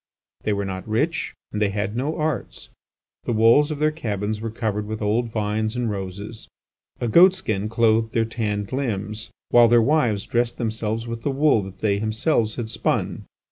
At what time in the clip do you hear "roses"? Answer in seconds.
5.91-6.47